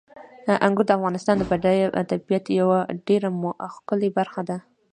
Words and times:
انګور 0.65 0.85
د 0.87 0.91
افغانستان 0.97 1.35
د 1.37 1.43
بډایه 1.51 1.87
طبیعت 2.11 2.45
یوه 2.59 2.79
ډېره 3.07 3.29
ښکلې 3.75 4.09
برخه 4.17 4.41
ده. 4.49 4.57